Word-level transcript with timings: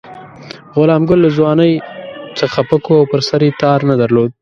غلام 0.75 1.03
ګل 1.09 1.19
له 1.25 1.29
ځوانۍ 1.37 1.73
څخه 2.39 2.59
پک 2.69 2.83
وو 2.87 2.99
او 2.99 3.09
پر 3.11 3.21
سر 3.27 3.41
یې 3.45 3.51
تار 3.61 3.79
نه 3.89 3.95
درلود. 4.01 4.29